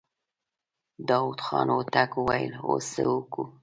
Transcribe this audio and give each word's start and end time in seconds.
داوود 1.07 1.39
خان 1.45 1.67
هوتک 1.75 2.11
وويل: 2.17 2.53
اوس 2.67 2.85
څه 2.93 3.03
وکو؟ 3.11 3.43